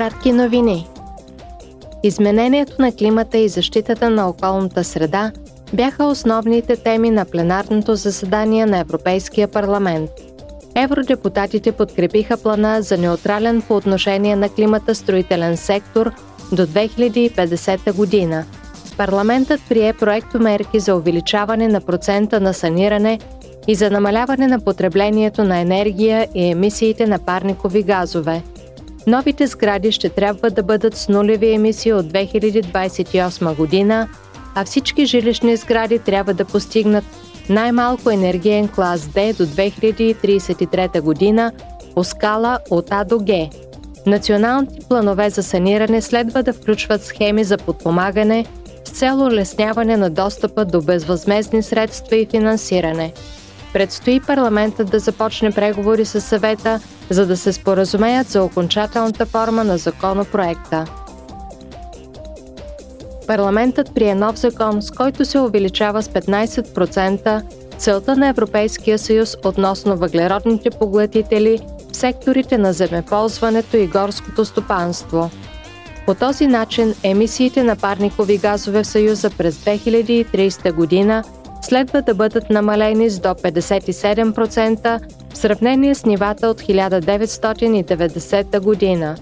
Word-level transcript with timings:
Кратки 0.00 0.32
новини. 0.32 0.88
Изменението 2.02 2.72
на 2.78 2.92
климата 2.92 3.38
и 3.38 3.48
защитата 3.48 4.10
на 4.10 4.28
околната 4.28 4.84
среда 4.84 5.32
бяха 5.72 6.04
основните 6.04 6.76
теми 6.76 7.10
на 7.10 7.24
пленарното 7.24 7.94
заседание 7.94 8.66
на 8.66 8.78
Европейския 8.78 9.48
парламент. 9.48 10.10
Евродепутатите 10.74 11.72
подкрепиха 11.72 12.36
плана 12.36 12.82
за 12.82 12.98
неутрален 12.98 13.62
по 13.62 13.76
отношение 13.76 14.36
на 14.36 14.48
климата 14.48 14.94
строителен 14.94 15.56
сектор 15.56 16.12
до 16.52 16.66
2050 16.66 17.92
година. 17.96 18.44
Парламентът 18.96 19.60
прие 19.68 19.92
проекто 19.92 20.38
мерки 20.38 20.80
за 20.80 20.96
увеличаване 20.96 21.68
на 21.68 21.80
процента 21.80 22.40
на 22.40 22.54
саниране 22.54 23.18
и 23.68 23.74
за 23.74 23.90
намаляване 23.90 24.46
на 24.46 24.60
потреблението 24.60 25.44
на 25.44 25.58
енергия 25.58 26.28
и 26.34 26.50
емисиите 26.50 27.06
на 27.06 27.18
парникови 27.18 27.82
газове. 27.82 28.42
Новите 29.06 29.46
сгради 29.46 29.92
ще 29.92 30.08
трябва 30.08 30.50
да 30.50 30.62
бъдат 30.62 30.96
с 30.96 31.08
нулеви 31.08 31.54
емисии 31.54 31.92
от 31.92 32.06
2028 32.06 33.56
година, 33.56 34.08
а 34.54 34.64
всички 34.64 35.06
жилищни 35.06 35.56
сгради 35.56 35.98
трябва 35.98 36.34
да 36.34 36.44
постигнат 36.44 37.04
най-малко 37.48 38.10
енергиен 38.10 38.68
клас 38.68 39.00
D 39.00 39.36
до 39.36 39.46
2033 39.46 41.00
година 41.00 41.52
по 41.94 42.04
скала 42.04 42.58
от 42.70 42.86
А 42.90 43.04
до 43.04 43.18
Г. 43.18 43.48
Националните 44.06 44.86
планове 44.88 45.30
за 45.30 45.42
саниране 45.42 46.02
следва 46.02 46.42
да 46.42 46.52
включват 46.52 47.04
схеми 47.04 47.44
за 47.44 47.56
подпомагане 47.56 48.46
с 48.84 48.90
цел 48.90 49.26
улесняване 49.26 49.96
на 49.96 50.10
достъпа 50.10 50.64
до 50.64 50.82
безвъзмезни 50.82 51.62
средства 51.62 52.16
и 52.16 52.26
финансиране. 52.26 53.12
Предстои 53.72 54.20
парламентът 54.20 54.90
да 54.90 54.98
започне 54.98 55.50
преговори 55.50 56.04
с 56.04 56.20
съвета, 56.20 56.80
за 57.10 57.26
да 57.26 57.36
се 57.36 57.52
споразумеят 57.52 58.28
за 58.28 58.42
окончателната 58.42 59.26
форма 59.26 59.64
на 59.64 59.78
законопроекта. 59.78 60.84
Парламентът 63.26 63.94
прие 63.94 64.14
нов 64.14 64.38
закон, 64.38 64.82
с 64.82 64.90
който 64.90 65.24
се 65.24 65.38
увеличава 65.38 66.02
с 66.02 66.08
15% 66.08 67.42
целта 67.78 68.16
на 68.16 68.28
Европейския 68.28 68.98
съюз 68.98 69.36
относно 69.44 69.96
въглеродните 69.96 70.70
поглътители 70.70 71.58
в 71.92 71.96
секторите 71.96 72.58
на 72.58 72.72
земеползването 72.72 73.76
и 73.76 73.86
горското 73.86 74.44
стопанство. 74.44 75.30
По 76.06 76.14
този 76.14 76.46
начин 76.46 76.94
емисиите 77.02 77.62
на 77.62 77.76
парникови 77.76 78.38
газове 78.38 78.82
в 78.82 78.86
Съюза 78.86 79.30
през 79.30 79.56
2030 79.56 80.72
година 80.72 81.24
следва 81.62 82.02
да 82.02 82.14
бъдат 82.14 82.50
намалени 82.50 83.10
с 83.10 83.18
до 83.18 83.28
57% 83.28 85.00
в 85.30 85.38
сравнение 85.38 85.94
с 85.94 86.04
нивата 86.04 86.48
от 86.48 86.60
1990 86.60 88.60
година. 88.60 89.16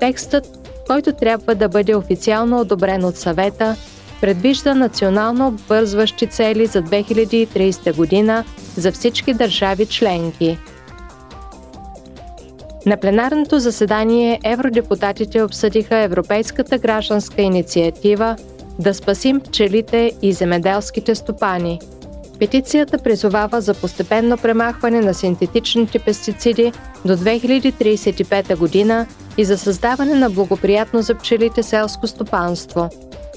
Текстът 0.00 0.60
който 0.90 1.12
трябва 1.12 1.54
да 1.54 1.68
бъде 1.68 1.94
официално 1.94 2.60
одобрен 2.60 3.04
от 3.04 3.16
съвета, 3.16 3.76
предвижда 4.20 4.74
национално 4.74 5.46
обвързващи 5.46 6.26
цели 6.26 6.66
за 6.66 6.82
2030 6.82 7.96
година 7.96 8.44
за 8.76 8.92
всички 8.92 9.34
държави 9.34 9.86
членки. 9.86 10.58
На 12.86 12.96
пленарното 12.96 13.58
заседание 13.58 14.40
евродепутатите 14.44 15.42
обсъдиха 15.42 15.96
Европейската 15.96 16.78
гражданска 16.78 17.42
инициатива 17.42 18.36
да 18.80 18.94
спасим 18.94 19.40
пчелите 19.40 20.12
и 20.22 20.32
земеделските 20.32 21.14
стопани. 21.14 21.80
Петицията 22.38 22.98
призовава 22.98 23.60
за 23.60 23.74
постепенно 23.74 24.38
премахване 24.38 25.00
на 25.00 25.14
синтетичните 25.14 25.98
пестициди 25.98 26.72
до 27.04 27.16
2035 27.16 28.56
година 28.56 29.06
и 29.36 29.44
за 29.44 29.58
създаване 29.58 30.14
на 30.14 30.30
благоприятно 30.30 31.02
за 31.02 31.14
пчелите 31.14 31.62
селско 31.62 32.06
стопанство. 32.06 32.88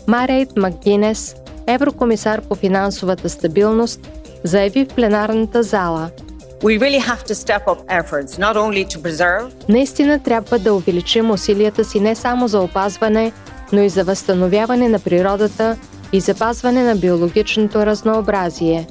Марейт 0.08 0.58
Макгинес, 0.58 1.36
еврокомисар 1.68 2.42
по 2.42 2.56
финансовата 2.56 3.30
стабилност, 3.30 4.00
заяви 4.44 4.86
в 4.86 4.96
пленарната 4.96 5.64
зала– 5.64 6.10
We 6.64 6.78
really 6.78 7.00
have 7.00 7.24
to 7.26 7.36
step 7.36 7.68
up 7.68 7.80
efforts, 7.90 8.38
not 8.38 8.56
only 8.56 8.86
to 8.86 9.02
preserve. 9.02 9.52
Наистина 9.70 10.20
трябва 10.20 10.60
да 10.60 10.74
увеличим 10.74 11.32
усилията 11.32 11.84
си 11.84 12.00
не 12.00 12.16
само 12.16 12.48
за 12.48 12.60
опазване, 12.60 13.32
но 13.74 13.82
и 13.82 13.90
за 13.90 14.04
възстановяване 14.04 14.90
на 14.90 15.00
природата 15.00 15.78
и 16.12 16.20
запазване 16.20 16.84
на 16.84 16.96
биологичното 16.96 17.86
разнообразие. 17.86 18.88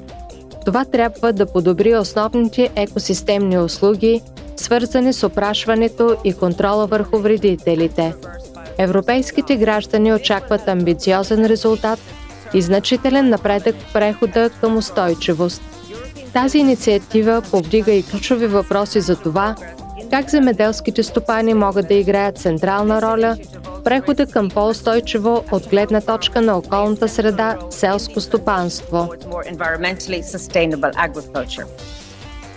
Това 0.65 0.85
трябва 0.85 1.33
да 1.33 1.47
подобри 1.47 1.97
основните 1.97 2.71
екосистемни 2.77 3.59
услуги 3.59 4.23
свързани 4.57 5.13
с 5.13 5.27
опрашването 5.27 6.17
и 6.25 6.33
контрола 6.33 6.87
върху 6.87 7.19
вредителите. 7.19 8.15
Европейските 8.79 9.57
граждани 9.57 10.15
очакват 10.15 10.69
амбициозен 10.69 11.47
резултат 11.47 11.99
и 12.55 12.63
значителен 12.63 13.29
напредък 13.29 13.77
в 13.77 13.93
прехода 13.93 14.51
към 14.61 14.77
устойчивост. 14.77 15.63
Тази 16.33 16.59
инициатива 16.59 17.43
повдига 17.51 17.93
и 17.93 18.03
ключови 18.03 18.47
въпроси 18.47 19.01
за 19.01 19.17
това, 19.17 19.57
как 20.13 20.31
земеделските 20.31 21.03
стопани 21.03 21.55
могат 21.55 21.89
да 21.89 21.95
играят 21.95 22.39
централна 22.39 23.03
роля 23.03 23.37
в 23.65 23.83
прехода 23.83 24.27
към 24.27 24.51
по-устойчиво 24.51 25.45
от 25.53 25.69
гледна 25.69 26.01
точка 26.01 26.41
на 26.41 26.59
околната 26.59 27.09
среда 27.09 27.59
селско 27.71 28.21
стопанство. 28.21 29.13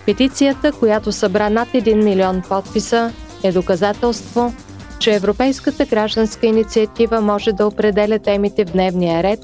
Петицията, 0.06 0.72
която 0.72 1.12
събра 1.12 1.50
над 1.50 1.68
1 1.68 2.04
милион 2.04 2.42
подписа, 2.48 3.12
е 3.42 3.52
доказателство, 3.52 4.54
че 4.98 5.14
Европейската 5.14 5.86
гражданска 5.86 6.46
инициатива 6.46 7.20
може 7.20 7.52
да 7.52 7.66
определя 7.66 8.18
темите 8.18 8.64
в 8.64 8.72
дневния 8.72 9.22
ред, 9.22 9.40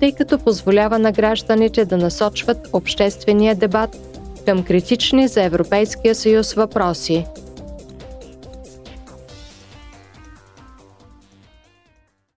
тъй 0.00 0.12
като 0.12 0.38
позволява 0.38 0.98
на 0.98 1.12
гражданите 1.12 1.84
да 1.84 1.96
насочват 1.96 2.68
обществения 2.72 3.54
дебат 3.54 3.96
към 4.46 4.64
критични 4.64 5.28
за 5.28 5.42
Европейския 5.42 6.14
съюз 6.14 6.54
въпроси– 6.54 7.26